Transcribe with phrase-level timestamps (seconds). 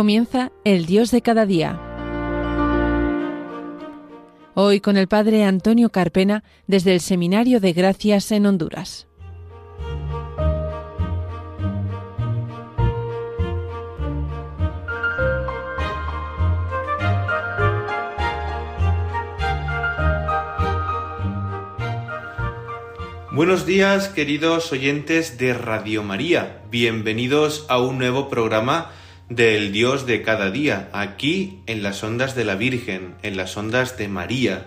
[0.00, 1.78] comienza El Dios de cada día.
[4.54, 9.06] Hoy con el Padre Antonio Carpena desde el Seminario de Gracias en Honduras.
[23.32, 28.92] Buenos días queridos oyentes de Radio María, bienvenidos a un nuevo programa
[29.30, 33.96] del Dios de cada día, aquí en las ondas de la Virgen, en las ondas
[33.96, 34.66] de María.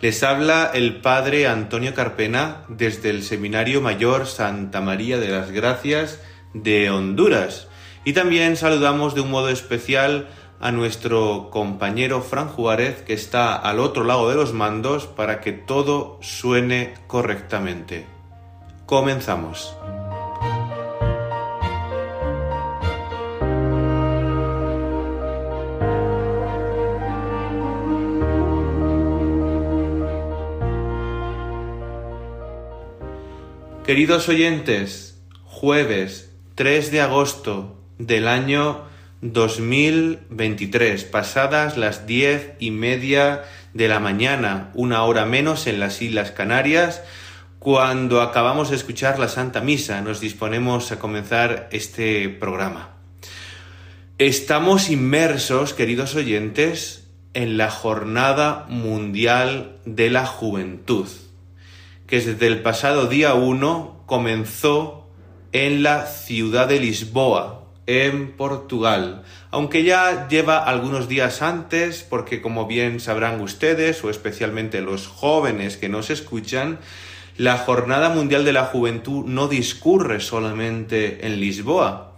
[0.00, 6.20] Les habla el Padre Antonio Carpena desde el Seminario Mayor Santa María de las Gracias
[6.52, 7.68] de Honduras.
[8.04, 10.28] Y también saludamos de un modo especial
[10.60, 15.52] a nuestro compañero Fran Juárez, que está al otro lado de los mandos para que
[15.52, 18.06] todo suene correctamente.
[18.86, 19.74] Comenzamos.
[33.84, 38.84] Queridos oyentes, jueves 3 de agosto del año
[39.22, 43.42] 2023, pasadas las diez y media
[43.74, 47.02] de la mañana, una hora menos en las Islas Canarias,
[47.58, 52.90] cuando acabamos de escuchar la Santa Misa, nos disponemos a comenzar este programa.
[54.18, 61.08] Estamos inmersos, queridos oyentes, en la Jornada Mundial de la Juventud,
[62.12, 65.08] que desde el pasado día 1 comenzó
[65.52, 72.66] en la ciudad de Lisboa, en Portugal, aunque ya lleva algunos días antes, porque como
[72.66, 76.80] bien sabrán ustedes, o especialmente los jóvenes que nos escuchan,
[77.38, 82.12] la Jornada Mundial de la Juventud no discurre solamente en Lisboa,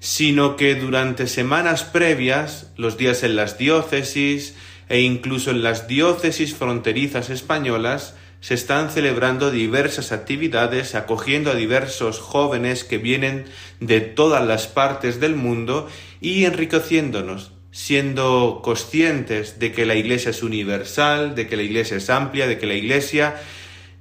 [0.00, 4.56] sino que durante semanas previas, los días en las diócesis
[4.88, 12.18] e incluso en las diócesis fronterizas españolas, se están celebrando diversas actividades acogiendo a diversos
[12.18, 13.44] jóvenes que vienen
[13.80, 15.88] de todas las partes del mundo
[16.20, 22.08] y enriqueciéndonos, siendo conscientes de que la Iglesia es universal, de que la Iglesia es
[22.08, 23.36] amplia, de que la Iglesia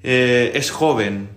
[0.04, 1.30] eh, es joven.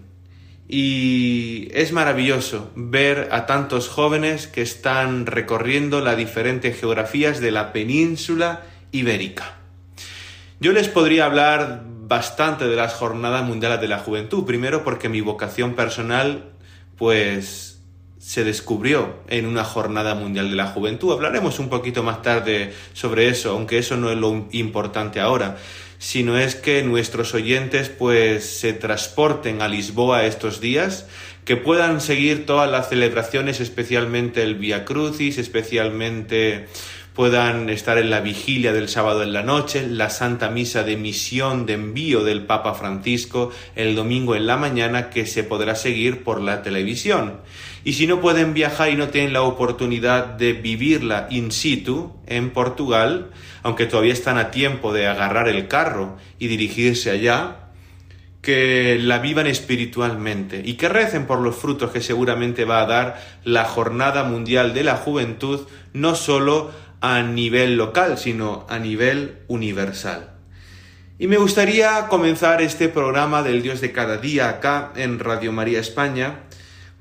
[0.69, 7.73] Y es maravilloso ver a tantos jóvenes que están recorriendo las diferentes geografías de la
[7.73, 9.59] península ibérica.
[10.61, 14.45] Yo les podría hablar bastante de las jornadas mundiales de la juventud.
[14.45, 16.51] Primero porque mi vocación personal,
[16.99, 17.81] pues,
[18.19, 21.11] se descubrió en una jornada mundial de la juventud.
[21.11, 25.57] Hablaremos un poquito más tarde sobre eso, aunque eso no es lo importante ahora,
[25.97, 31.07] sino es que nuestros oyentes, pues, se transporten a Lisboa estos días,
[31.47, 36.69] que puedan seguir todas las celebraciones, especialmente el Via Crucis, especialmente
[37.15, 41.67] puedan estar en la vigilia del sábado en la noche, la Santa Misa de misión
[41.67, 46.41] de envío del Papa Francisco el domingo en la mañana que se podrá seguir por
[46.41, 47.41] la televisión.
[47.85, 52.51] Y si no pueden viajar y no tienen la oportunidad de vivirla in situ en
[52.51, 53.31] Portugal,
[53.63, 57.59] aunque todavía están a tiempo de agarrar el carro y dirigirse allá,
[58.41, 63.23] que la vivan espiritualmente y que recen por los frutos que seguramente va a dar
[63.45, 65.61] la Jornada Mundial de la Juventud,
[65.93, 70.31] no solo a nivel local, sino a nivel universal.
[71.19, 75.81] Y me gustaría comenzar este programa del Dios de cada día acá en Radio María
[75.81, 76.45] España,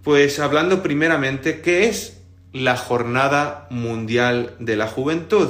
[0.04, 2.18] pues hablando primeramente qué es
[2.52, 5.50] la Jornada Mundial de la Juventud,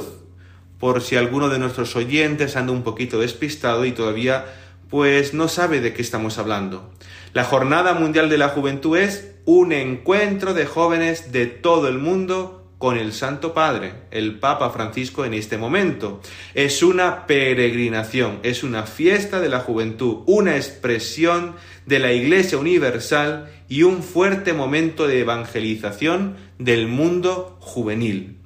[0.78, 4.44] por si alguno de nuestros oyentes anda un poquito despistado y todavía
[4.90, 6.92] pues no sabe de qué estamos hablando.
[7.32, 12.61] La Jornada Mundial de la Juventud es un encuentro de jóvenes de todo el mundo
[12.82, 16.20] con el Santo Padre, el Papa Francisco en este momento.
[16.52, 21.54] Es una peregrinación, es una fiesta de la juventud, una expresión
[21.86, 28.38] de la Iglesia Universal y un fuerte momento de evangelización del mundo juvenil.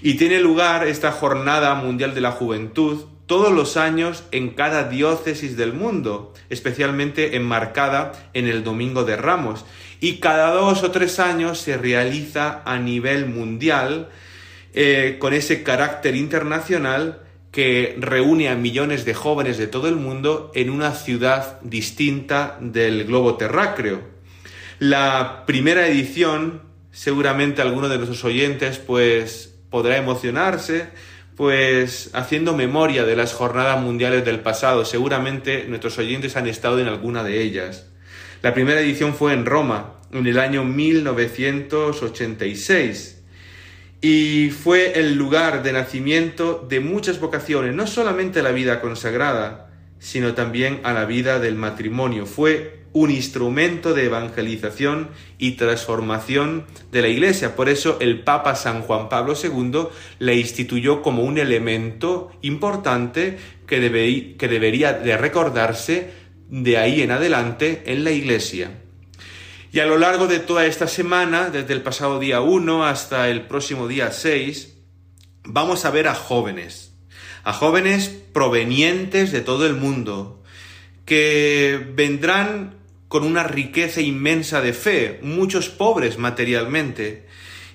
[0.00, 5.56] Y tiene lugar esta Jornada Mundial de la Juventud todos los años en cada diócesis
[5.56, 9.64] del mundo, especialmente enmarcada en el Domingo de Ramos.
[10.02, 14.08] Y cada dos o tres años se realiza a nivel mundial
[14.74, 17.20] eh, con ese carácter internacional
[17.52, 23.04] que reúne a millones de jóvenes de todo el mundo en una ciudad distinta del
[23.04, 24.02] globo terráqueo.
[24.80, 30.88] La primera edición, seguramente alguno de nuestros oyentes pues podrá emocionarse,
[31.36, 36.88] pues haciendo memoria de las jornadas mundiales del pasado, seguramente nuestros oyentes han estado en
[36.88, 37.91] alguna de ellas.
[38.42, 43.20] La primera edición fue en Roma, en el año 1986.
[44.04, 49.70] y fue el lugar de nacimiento de muchas vocaciones, no solamente a la vida consagrada,
[50.00, 52.26] sino también a la vida del matrimonio.
[52.26, 57.54] Fue un instrumento de evangelización y transformación de la Iglesia.
[57.54, 59.86] Por eso el Papa San Juan Pablo II
[60.18, 66.21] le instituyó como un elemento importante que, que debería de recordarse
[66.52, 68.78] de ahí en adelante en la Iglesia.
[69.72, 73.46] Y a lo largo de toda esta semana, desde el pasado día 1 hasta el
[73.46, 74.74] próximo día 6,
[75.44, 76.92] vamos a ver a jóvenes,
[77.42, 80.42] a jóvenes provenientes de todo el mundo,
[81.06, 82.74] que vendrán
[83.08, 87.26] con una riqueza inmensa de fe, muchos pobres materialmente,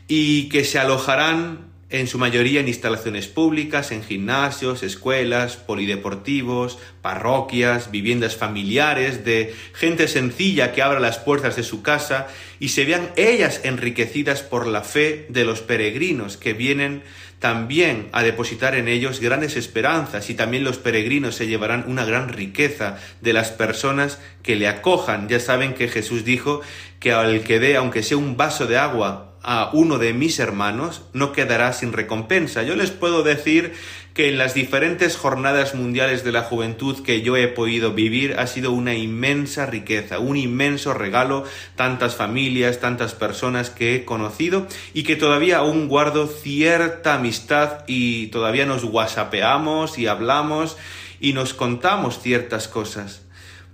[0.08, 7.92] y que se alojarán en su mayoría en instalaciones públicas, en gimnasios, escuelas, polideportivos, parroquias,
[7.92, 12.28] viviendas familiares, de gente sencilla que abra las puertas de su casa
[12.60, 17.04] y se vean ellas enriquecidas por la fe de los peregrinos que vienen
[17.40, 22.30] también a depositar en ellos grandes esperanzas y también los peregrinos se llevarán una gran
[22.30, 25.30] riqueza de las personas que le acojan.
[25.30, 26.62] Ya saben que Jesús dijo
[27.00, 31.04] que al que dé, aunque sea un vaso de agua, a uno de mis hermanos,
[31.14, 32.64] no quedará sin recompensa.
[32.64, 33.72] Yo les puedo decir
[34.14, 38.48] que en las diferentes jornadas mundiales de la juventud que yo he podido vivir ha
[38.48, 41.46] sido una inmensa riqueza, un inmenso regalo,
[41.78, 48.28] tantas familias, tantas personas que he conocido y que todavía aún guardo cierta amistad y
[48.28, 50.76] todavía nos whatsappeamos y hablamos
[51.22, 53.27] y nos contamos ciertas cosas.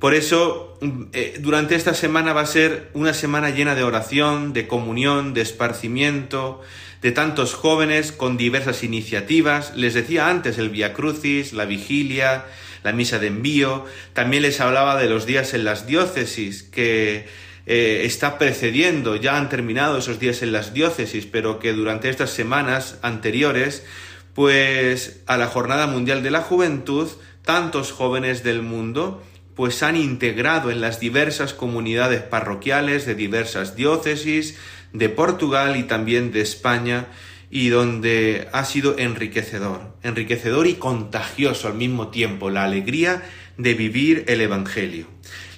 [0.04, 0.78] Por eso,
[1.14, 5.40] eh, durante esta semana va a ser una semana llena de oración, de comunión, de
[5.40, 6.60] esparcimiento,
[7.02, 9.72] de tantos jóvenes con diversas iniciativas.
[9.78, 12.44] Les decía antes el Via Crucis, la vigilia,
[12.84, 13.86] la misa de envío.
[14.12, 17.26] También les hablaba de los días en las diócesis que
[17.66, 22.32] eh, está precediendo, ya han terminado esos días en las diócesis, pero que durante estas
[22.32, 23.86] semanas anteriores,
[24.34, 27.08] pues a la Jornada Mundial de la Juventud,
[27.46, 29.24] tantos jóvenes del mundo
[29.56, 34.58] pues han integrado en las diversas comunidades parroquiales de diversas diócesis
[34.94, 37.08] de Portugal y también de España
[37.50, 43.24] y donde ha sido enriquecedor, enriquecedor y contagioso al mismo tiempo la alegría
[43.58, 45.08] de vivir el Evangelio.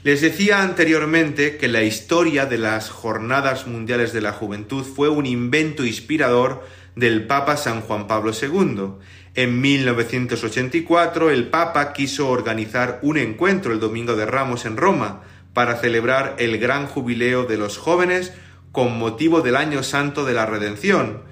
[0.03, 5.25] Les decía anteriormente que la historia de las Jornadas Mundiales de la Juventud fue un
[5.25, 8.99] invento inspirador del Papa San Juan Pablo II,
[9.35, 15.23] en 1984 el Papa quiso organizar un encuentro el Domingo de Ramos en Roma
[15.53, 18.33] para celebrar el gran jubileo de los jóvenes
[18.71, 21.23] con motivo del Año Santo de la Redención.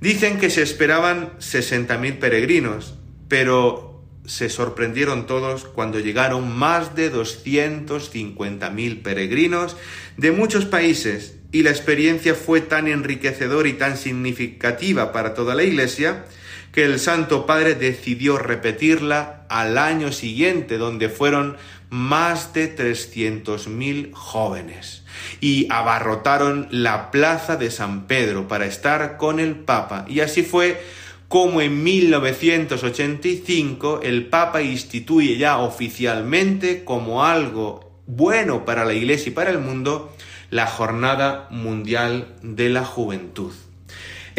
[0.00, 2.94] Dicen que se esperaban 60.000 peregrinos,
[3.28, 9.76] pero se sorprendieron todos cuando llegaron más de 250.000 peregrinos
[10.16, 15.64] de muchos países y la experiencia fue tan enriquecedora y tan significativa para toda la
[15.64, 16.24] Iglesia
[16.72, 21.56] que el Santo Padre decidió repetirla al año siguiente, donde fueron
[21.90, 25.02] más de 300.000 jóvenes
[25.40, 30.04] y abarrotaron la plaza de San Pedro para estar con el Papa.
[30.08, 30.80] Y así fue
[31.28, 39.34] como en 1985 el Papa instituye ya oficialmente como algo bueno para la Iglesia y
[39.34, 40.14] para el mundo
[40.50, 43.52] la Jornada Mundial de la Juventud.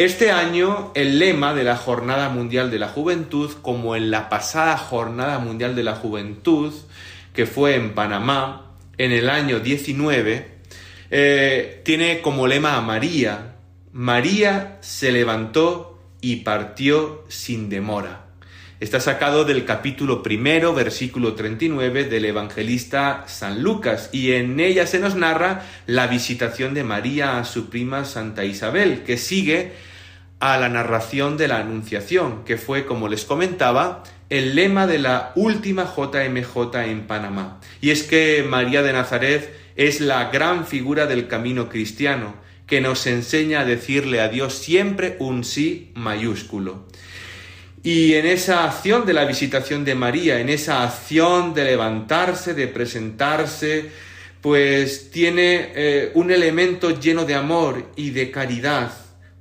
[0.04, 4.76] Este año el lema de la Jornada Mundial de la Juventud, como en la pasada
[4.76, 6.74] Jornada Mundial de la Juventud,
[7.32, 10.48] que fue en Panamá en el año 19,
[11.12, 13.54] eh, tiene como lema a María.
[13.92, 18.26] María se levantó y partió sin demora.
[18.80, 24.98] Está sacado del capítulo primero, versículo 39 del evangelista San Lucas, y en ella se
[24.98, 29.91] nos narra la visitación de María a su prima Santa Isabel, que sigue
[30.42, 35.30] a la narración de la Anunciación, que fue, como les comentaba, el lema de la
[35.36, 37.60] última JMJ en Panamá.
[37.80, 42.34] Y es que María de Nazaret es la gran figura del camino cristiano,
[42.66, 46.88] que nos enseña a decirle a Dios siempre un sí mayúsculo.
[47.84, 52.66] Y en esa acción de la visitación de María, en esa acción de levantarse, de
[52.66, 53.90] presentarse,
[54.40, 58.90] pues tiene eh, un elemento lleno de amor y de caridad,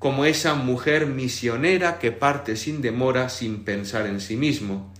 [0.01, 4.91] como esa mujer misionera que parte sin demora, sin pensar en sí mismo.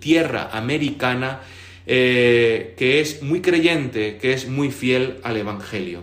[0.00, 1.40] tierra americana
[1.86, 6.02] eh, que es muy creyente, que es muy fiel al Evangelio.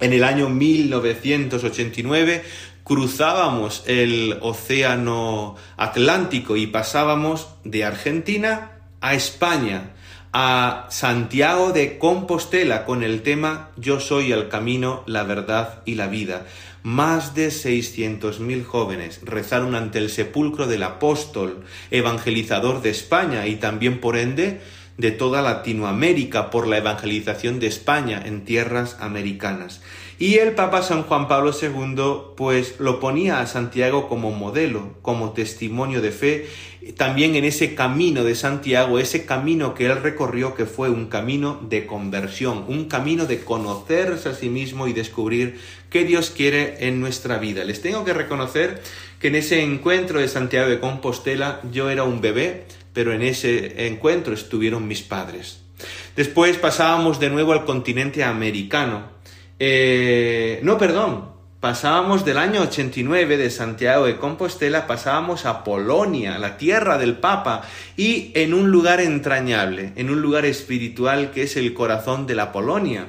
[0.00, 2.42] En el año 1989
[2.88, 9.90] cruzábamos el océano Atlántico y pasábamos de Argentina a España,
[10.32, 16.06] a Santiago de Compostela con el tema Yo soy el camino, la verdad y la
[16.06, 16.46] vida.
[16.82, 24.00] Más de 600.000 jóvenes rezaron ante el sepulcro del apóstol, evangelizador de España y también
[24.00, 24.62] por ende
[24.96, 29.82] de toda Latinoamérica por la evangelización de España en tierras americanas.
[30.20, 35.30] Y el Papa San Juan Pablo II pues lo ponía a Santiago como modelo, como
[35.30, 36.48] testimonio de fe,
[36.96, 41.60] también en ese camino de Santiago, ese camino que él recorrió que fue un camino
[41.68, 47.00] de conversión, un camino de conocerse a sí mismo y descubrir qué Dios quiere en
[47.00, 47.62] nuestra vida.
[47.62, 48.82] Les tengo que reconocer
[49.20, 53.86] que en ese encuentro de Santiago de Compostela yo era un bebé, pero en ese
[53.86, 55.60] encuentro estuvieron mis padres.
[56.16, 59.17] Después pasábamos de nuevo al continente americano,
[59.58, 66.56] eh, no, perdón, pasábamos del año 89 de Santiago de Compostela, pasábamos a Polonia, la
[66.56, 67.62] tierra del Papa,
[67.96, 72.52] y en un lugar entrañable, en un lugar espiritual que es el corazón de la
[72.52, 73.08] Polonia,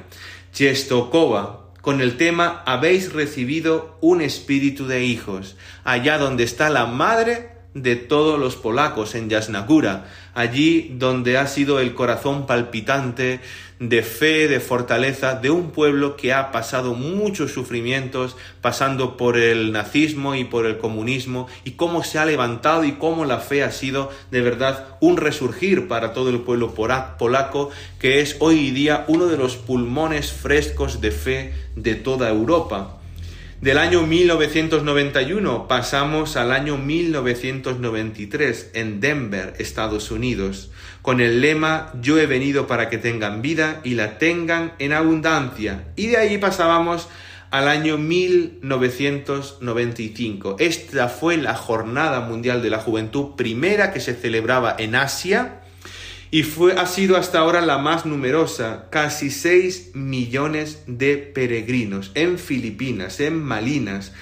[0.52, 7.59] Czestochowa, con el tema Habéis recibido un espíritu de hijos, allá donde está la madre
[7.74, 13.40] de todos los polacos en Jasnagura, allí donde ha sido el corazón palpitante
[13.78, 19.72] de fe, de fortaleza de un pueblo que ha pasado muchos sufrimientos, pasando por el
[19.72, 23.70] nazismo y por el comunismo, y cómo se ha levantado y cómo la fe ha
[23.70, 29.26] sido de verdad un resurgir para todo el pueblo polaco, que es hoy día uno
[29.26, 32.99] de los pulmones frescos de fe de toda Europa.
[33.60, 40.70] Del año 1991 pasamos al año 1993 en Denver, Estados Unidos,
[41.02, 45.88] con el lema Yo he venido para que tengan vida y la tengan en abundancia.
[45.94, 47.08] Y de ahí pasábamos
[47.50, 50.56] al año 1995.
[50.58, 55.59] Esta fue la Jornada Mundial de la Juventud primera que se celebraba en Asia
[56.30, 62.38] y fue, ha sido hasta ahora la más numerosa, casi 6 millones de peregrinos en
[62.38, 64.12] Filipinas, en Malinas,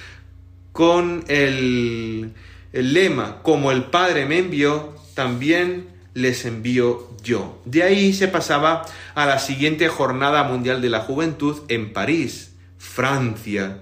[0.71, 2.33] con el,
[2.73, 7.61] el lema, como el Padre me envió, también les envío yo.
[7.65, 13.81] De ahí se pasaba a la siguiente Jornada Mundial de la Juventud en París, Francia,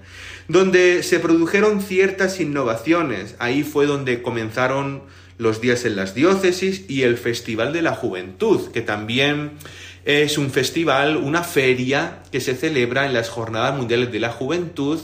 [0.50, 3.36] donde se produjeron ciertas innovaciones.
[3.40, 5.04] Ahí fue donde comenzaron
[5.38, 9.51] los días en las diócesis y el Festival de la Juventud, que también
[10.06, 15.00] es un festival, una feria que se celebra en las Jornadas Mundiales de la Juventud,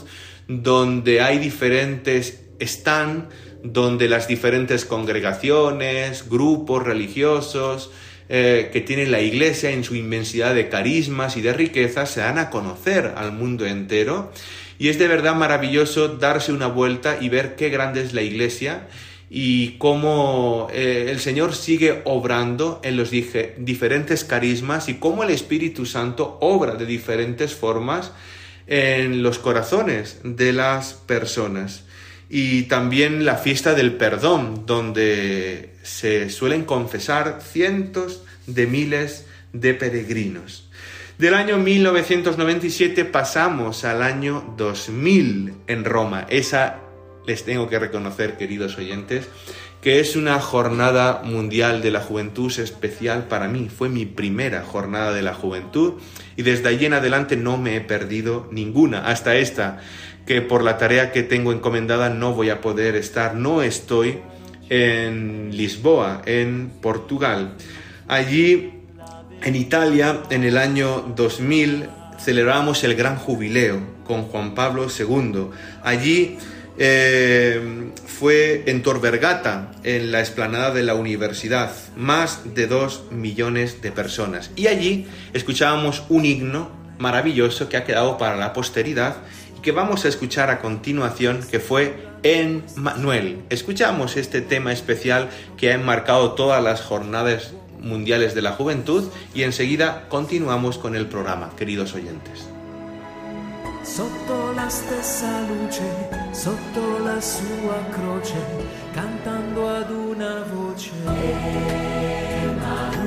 [0.48, 3.28] donde hay diferentes stand,
[3.62, 7.90] donde las diferentes congregaciones, grupos religiosos,
[8.28, 12.38] eh, que tiene la Iglesia en su inmensidad de carismas y de riquezas se dan
[12.38, 14.32] a conocer al mundo entero.
[14.78, 18.88] Y es de verdad maravilloso darse una vuelta y ver qué grande es la Iglesia
[19.36, 25.86] y cómo eh, el Señor sigue obrando en los diferentes carismas y cómo el Espíritu
[25.86, 28.12] Santo obra de diferentes formas
[28.68, 31.82] en los corazones de las personas.
[32.30, 40.70] Y también la fiesta del perdón, donde se suelen confesar cientos de miles de peregrinos.
[41.18, 46.84] Del año 1997 pasamos al año 2000 en Roma, esa
[47.26, 49.28] les tengo que reconocer, queridos oyentes,
[49.80, 53.68] que es una jornada mundial de la juventud especial para mí.
[53.68, 55.94] Fue mi primera jornada de la juventud
[56.36, 59.80] y desde allí en adelante no me he perdido ninguna, hasta esta
[60.26, 64.20] que por la tarea que tengo encomendada no voy a poder estar, no estoy
[64.70, 67.54] en Lisboa, en Portugal.
[68.08, 68.72] Allí,
[69.42, 71.88] en Italia, en el año 2000,
[72.18, 75.48] celebramos el gran jubileo con Juan Pablo II.
[75.82, 76.38] Allí
[76.78, 83.82] eh, fue en Tor Vergata, en la explanada de la universidad, más de dos millones
[83.82, 84.50] de personas.
[84.56, 89.16] Y allí escuchábamos un himno maravilloso que ha quedado para la posteridad
[89.56, 93.42] y que vamos a escuchar a continuación, que fue En Manuel.
[93.50, 99.42] Escuchamos este tema especial que ha enmarcado todas las jornadas mundiales de la juventud y
[99.42, 102.48] enseguida continuamos con el programa, queridos oyentes.
[103.84, 108.40] sotto la stessa luce, sotto la sua croce,
[108.92, 110.90] cantando ad una voce.
[112.46, 113.02] Emanuele,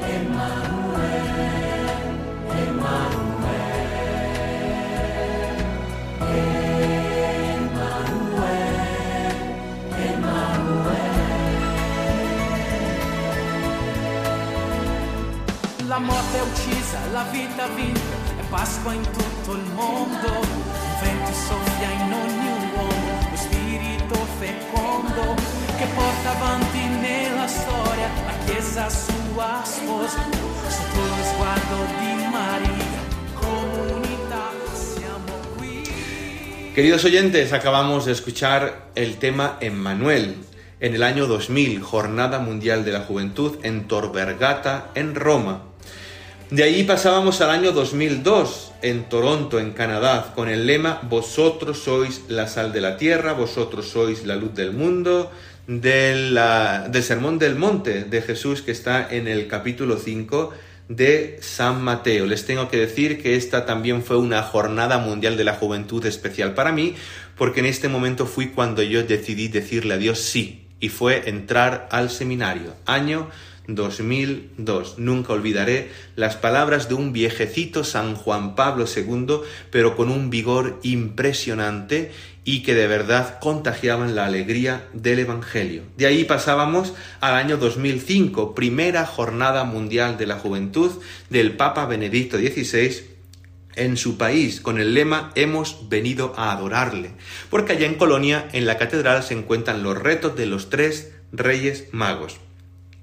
[0.00, 1.48] Emanuele,
[2.50, 3.86] Emanuele.
[15.86, 18.17] La morte è uccisa, la vita vinta,
[18.50, 25.34] Pasqua in tutto il mondo, il vento soffia in ogni uomo, lo spirito fecondo
[25.76, 30.22] che porta avanti nella storia la Chiesa sua sposa,
[30.66, 33.00] sotto lo sguardo di Maria,
[33.34, 35.82] comunità siamo qui.
[36.74, 40.36] Queridos oyentes, acabamos de escuchar el tema Emmanuel
[40.80, 45.67] en el año 2000, Jornada Mundial de la Juventud en Tor Vergata, en Roma.
[46.50, 52.22] De ahí pasábamos al año 2002, en Toronto, en Canadá, con el lema Vosotros sois
[52.28, 55.30] la sal de la tierra, vosotros sois la luz del mundo,
[55.66, 60.50] de la- del Sermón del Monte de Jesús que está en el capítulo 5
[60.88, 62.24] de San Mateo.
[62.24, 66.54] Les tengo que decir que esta también fue una jornada mundial de la juventud especial
[66.54, 66.94] para mí,
[67.36, 71.88] porque en este momento fui cuando yo decidí decirle a Dios sí, y fue entrar
[71.90, 73.28] al seminario, año
[73.68, 74.98] 2002.
[74.98, 80.80] Nunca olvidaré las palabras de un viejecito San Juan Pablo II, pero con un vigor
[80.82, 82.10] impresionante
[82.44, 85.82] y que de verdad contagiaban la alegría del Evangelio.
[85.98, 90.90] De ahí pasábamos al año 2005, primera jornada mundial de la juventud
[91.28, 93.18] del Papa Benedicto XVI
[93.76, 97.10] en su país con el lema Hemos venido a adorarle,
[97.50, 101.88] porque allá en Colonia, en la catedral, se encuentran los retos de los tres reyes
[101.92, 102.38] magos.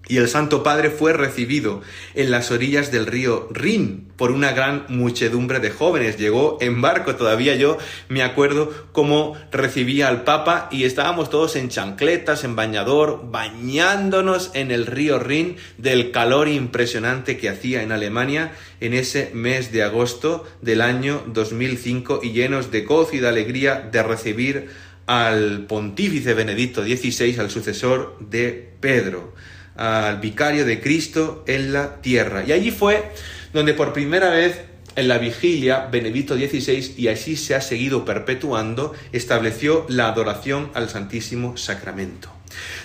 [0.07, 1.81] Y el Santo Padre fue recibido
[2.13, 6.17] en las orillas del río Rin por una gran muchedumbre de jóvenes.
[6.17, 11.69] Llegó en barco, todavía yo me acuerdo cómo recibía al Papa y estábamos todos en
[11.69, 18.51] chancletas, en bañador, bañándonos en el río Rin del calor impresionante que hacía en Alemania
[18.79, 23.89] en ese mes de agosto del año 2005 y llenos de gozo y de alegría
[23.91, 24.69] de recibir
[25.07, 29.33] al pontífice Benedicto XVI, al sucesor de Pedro
[29.75, 32.43] al vicario de Cristo en la tierra.
[32.45, 33.11] Y allí fue
[33.53, 34.61] donde por primera vez
[34.95, 40.89] en la vigilia Benedicto XVI, y así se ha seguido perpetuando, estableció la adoración al
[40.89, 42.29] Santísimo Sacramento.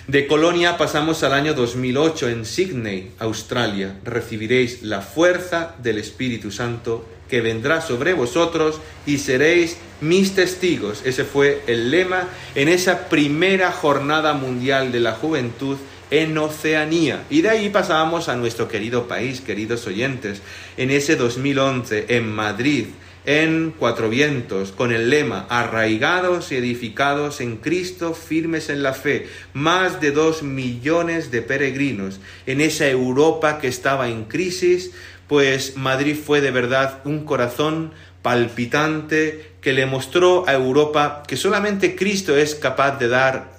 [0.07, 3.95] De Colonia pasamos al año 2008 en Sydney, Australia.
[4.03, 11.01] Recibiréis la fuerza del Espíritu Santo que vendrá sobre vosotros y seréis mis testigos.
[11.05, 15.77] Ese fue el lema en esa primera jornada mundial de la juventud
[16.11, 17.23] en Oceanía.
[17.29, 20.41] Y de ahí pasábamos a nuestro querido país, queridos oyentes,
[20.77, 22.85] en ese 2011 en Madrid,
[23.25, 29.27] en Cuatro Vientos, con el lema Arraigados y edificados en Cristo, firmes en la fe,
[29.53, 34.91] más de dos millones de peregrinos en esa Europa que estaba en crisis,
[35.27, 41.95] pues Madrid fue de verdad un corazón palpitante que le mostró a Europa que solamente
[41.95, 43.53] Cristo es capaz de dar,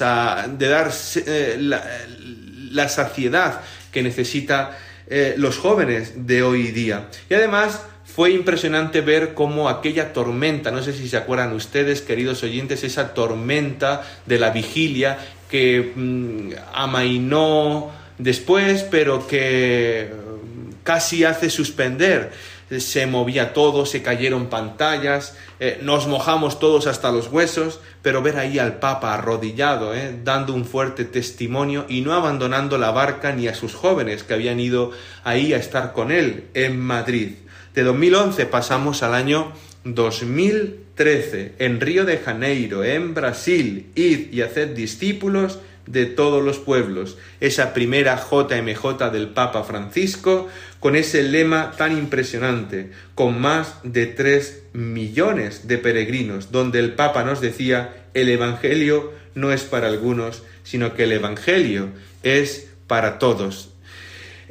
[0.00, 0.90] de dar
[1.26, 3.60] eh, la, saciedad
[3.92, 7.08] que necesita eh, los jóvenes de hoy día.
[7.28, 12.42] Y además fue impresionante ver cómo aquella tormenta, no sé si se acuerdan ustedes, queridos
[12.42, 15.18] oyentes, esa tormenta de la vigilia
[15.50, 22.32] que mm, amainó después, pero que mm, casi hace suspender.
[22.78, 28.38] Se movía todo, se cayeron pantallas, eh, nos mojamos todos hasta los huesos, pero ver
[28.38, 33.48] ahí al Papa arrodillado, eh, dando un fuerte testimonio y no abandonando la barca ni
[33.48, 34.92] a sus jóvenes que habían ido
[35.24, 37.34] ahí a estar con él en Madrid.
[37.74, 39.52] De 2011 pasamos al año
[39.84, 45.58] 2013, en Río de Janeiro, en Brasil, id y haced discípulos
[45.90, 47.18] de todos los pueblos.
[47.40, 50.48] Esa primera JMJ del Papa Francisco
[50.78, 57.24] con ese lema tan impresionante, con más de tres millones de peregrinos, donde el Papa
[57.24, 61.88] nos decía, el Evangelio no es para algunos, sino que el Evangelio
[62.22, 63.70] es para todos.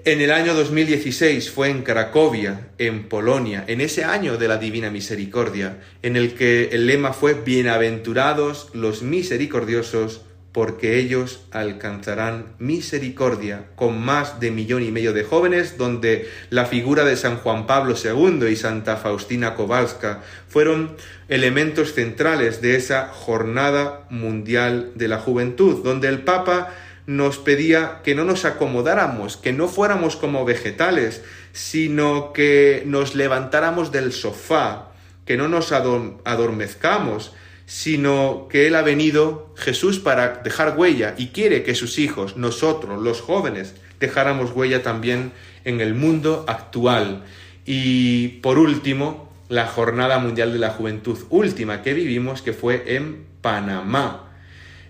[0.05, 4.89] En el año 2016 fue en Cracovia, en Polonia, en ese año de la Divina
[4.89, 10.21] Misericordia, en el que el lema fue Bienaventurados los misericordiosos,
[10.51, 17.05] porque ellos alcanzarán misericordia, con más de millón y medio de jóvenes, donde la figura
[17.05, 20.95] de San Juan Pablo II y Santa Faustina Kowalska fueron
[21.27, 26.73] elementos centrales de esa jornada mundial de la juventud, donde el Papa
[27.05, 33.91] nos pedía que no nos acomodáramos, que no fuéramos como vegetales, sino que nos levantáramos
[33.91, 34.91] del sofá,
[35.25, 37.33] que no nos adormezcamos,
[37.69, 42.99] sino que Él ha venido, Jesús, para dejar huella y quiere que sus hijos, nosotros,
[42.99, 45.33] los jóvenes, dejáramos huella también
[45.65, 47.25] en el mundo actual.
[47.67, 53.25] Y por último, la Jornada Mundial de la Juventud última que vivimos, que fue en
[53.41, 54.25] Panamá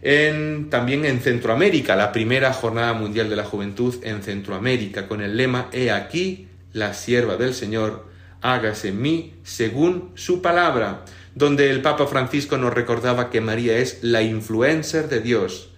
[0.01, 5.35] en, también en Centroamérica, la primera Jornada Mundial de la Juventud en Centroamérica, con el
[5.35, 8.07] lema He aquí la sierva del Señor,
[8.41, 11.03] hágase en mí según su palabra,
[11.39, 15.69] donde el Papa Francisco nos recordaba que María es la influencer de Dios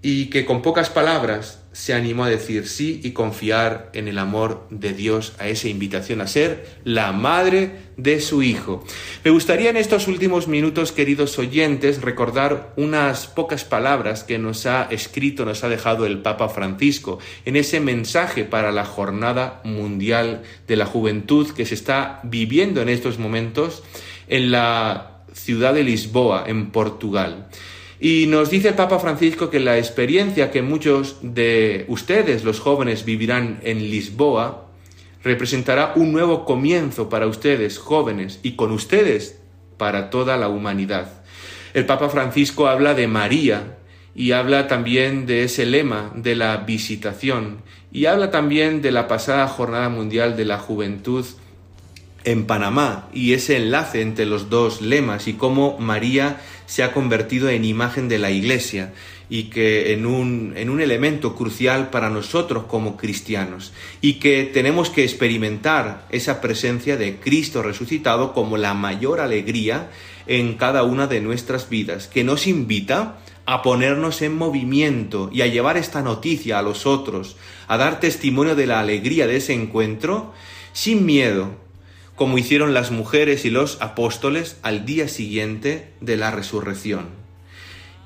[0.00, 4.68] y que con pocas palabras se animó a decir sí y confiar en el amor
[4.70, 8.84] de Dios a esa invitación a ser la madre de su Hijo.
[9.24, 14.84] Me gustaría en estos últimos minutos, queridos oyentes, recordar unas pocas palabras que nos ha
[14.84, 20.76] escrito, nos ha dejado el Papa Francisco en ese mensaje para la Jornada Mundial de
[20.76, 23.82] la Juventud que se está viviendo en estos momentos
[24.28, 27.48] en la ciudad de Lisboa, en Portugal.
[27.98, 33.04] Y nos dice el Papa Francisco que la experiencia que muchos de ustedes, los jóvenes,
[33.04, 34.66] vivirán en Lisboa,
[35.22, 39.40] representará un nuevo comienzo para ustedes, jóvenes, y con ustedes
[39.76, 41.24] para toda la humanidad.
[41.74, 43.76] El Papa Francisco habla de María
[44.14, 47.62] y habla también de ese lema de la visitación
[47.92, 51.24] y habla también de la pasada Jornada Mundial de la Juventud
[52.26, 57.48] en Panamá y ese enlace entre los dos lemas y cómo María se ha convertido
[57.48, 58.92] en imagen de la Iglesia
[59.30, 64.90] y que en un, en un elemento crucial para nosotros como cristianos y que tenemos
[64.90, 69.90] que experimentar esa presencia de Cristo resucitado como la mayor alegría
[70.26, 75.46] en cada una de nuestras vidas, que nos invita a ponernos en movimiento y a
[75.46, 77.36] llevar esta noticia a los otros,
[77.68, 80.34] a dar testimonio de la alegría de ese encuentro
[80.72, 81.65] sin miedo,
[82.16, 87.08] como hicieron las mujeres y los apóstoles al día siguiente de la resurrección.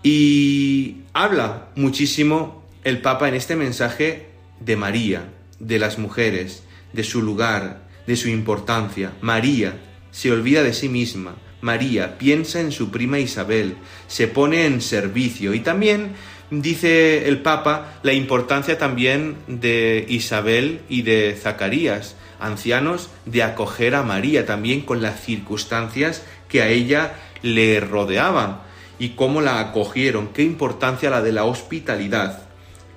[0.02, 4.26] Y habla muchísimo el Papa en este mensaje
[4.58, 9.12] de María, de las mujeres, de su lugar, de su importancia.
[9.20, 9.78] María
[10.10, 11.36] se olvida de sí misma.
[11.60, 13.76] María piensa en su prima Isabel,
[14.08, 16.12] se pone en servicio y también
[16.50, 24.02] dice el Papa la importancia también de Isabel y de Zacarías, ancianos de acoger a
[24.02, 28.60] María también con las circunstancias que a ella le rodeaban
[28.98, 32.42] y cómo la acogieron, qué importancia la de la hospitalidad.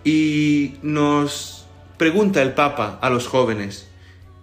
[0.04, 1.66] Y nos
[1.98, 3.88] pregunta el Papa a los jóvenes,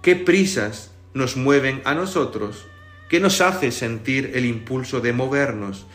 [0.00, 2.66] ¿qué prisas nos mueven a nosotros?
[3.10, 5.86] ¿Qué nos hace sentir el impulso de movernos?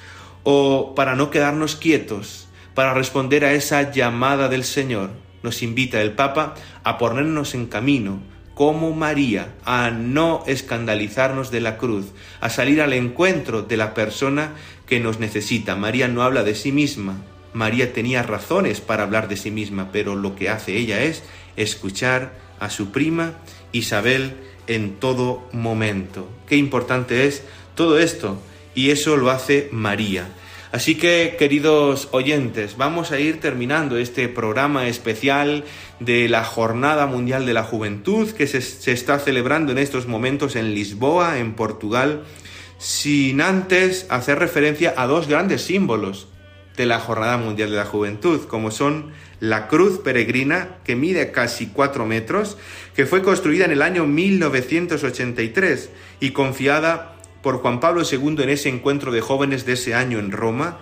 [0.43, 5.09] ¿O para no quedarnos quietos, para responder a esa llamada del Señor?
[5.41, 8.19] Nos invita el Papa a ponernos en camino,
[8.55, 12.07] como María, a no escandalizarnos de la cruz,
[12.39, 14.53] a salir al encuentro de la persona
[14.87, 15.75] que nos necesita.
[15.75, 17.17] María no habla de sí misma.
[17.53, 21.21] María tenía razones para hablar de sí misma, pero lo que hace ella es
[21.57, 23.33] escuchar a su prima
[23.73, 24.35] Isabel
[24.67, 26.27] en todo momento.
[26.47, 27.43] Qué importante es
[27.75, 28.41] todo esto,
[28.73, 30.29] y eso lo hace María.
[30.75, 35.63] Así que, queridos oyentes, vamos a ir terminando este programa especial
[36.01, 40.73] de la Jornada Mundial de la Juventud que se, está celebrando en estos momentos en
[40.73, 42.23] Lisboa, en Portugal,
[42.77, 46.27] sin antes hacer referencia a dos grandes símbolos
[46.75, 51.67] de la Jornada Mundial de la Juventud, como son la cruz peregrina, que mide casi
[51.67, 52.57] cuatro metros,
[52.97, 57.14] que fue construida en el año 1983 y confiada
[57.45, 60.79] por Juan Pablo II en ese encuentro de jóvenes de ese año en Roma,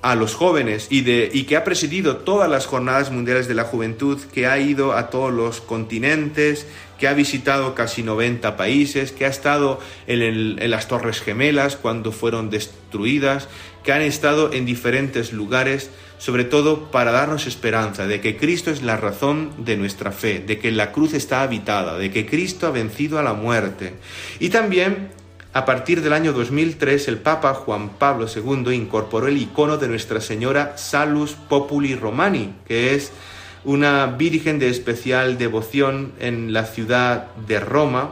[0.00, 3.64] a los jóvenes y, de, y que ha presidido todas las jornadas mundiales de la
[3.64, 6.66] juventud, que ha ido a todos los continentes,
[6.98, 10.22] que ha visitado casi 90 países, que ha estado en,
[10.58, 13.50] en las Torres Gemelas cuando fueron destruidas,
[13.84, 18.82] que han estado en diferentes lugares sobre todo para darnos esperanza de que Cristo es
[18.82, 22.70] la razón de nuestra fe, de que la cruz está habitada, de que Cristo ha
[22.70, 23.92] vencido a la muerte.
[24.40, 25.10] Y también
[25.58, 30.20] a partir del año 2003, el Papa Juan Pablo II incorporó el icono de Nuestra
[30.20, 33.10] Señora Salus Populi Romani, que es
[33.64, 38.10] una virgen de especial devoción en la ciudad de Roma,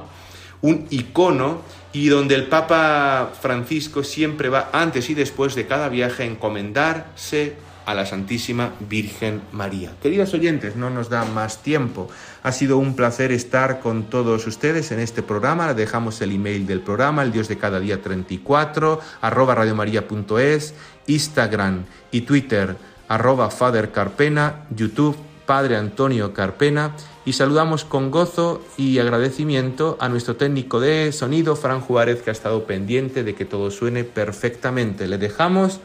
[0.60, 6.24] un icono y donde el Papa Francisco siempre va antes y después de cada viaje
[6.24, 7.54] a encomendarse
[7.86, 9.94] a la Santísima Virgen María.
[10.02, 12.08] Queridos oyentes, no nos da más tiempo.
[12.42, 15.72] Ha sido un placer estar con todos ustedes en este programa.
[15.72, 20.74] Dejamos el email del programa, el Dios de cada día 34, arroba radiomaria.es,
[21.06, 22.76] Instagram y Twitter,
[23.08, 26.96] arroba Father Carpena, YouTube, Padre Antonio Carpena.
[27.24, 32.32] Y saludamos con gozo y agradecimiento a nuestro técnico de sonido, Fran Juárez, que ha
[32.32, 35.08] estado pendiente de que todo suene perfectamente.
[35.08, 35.80] Le dejamos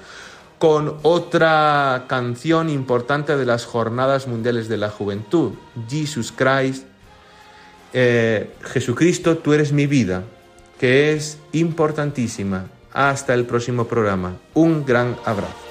[0.61, 5.53] con otra canción importante de las Jornadas Mundiales de la Juventud,
[5.89, 6.85] Jesus Christ,
[7.93, 10.23] eh, Jesucristo, tú eres mi vida,
[10.79, 12.67] que es importantísima.
[12.93, 14.37] Hasta el próximo programa.
[14.53, 15.70] Un gran abrazo.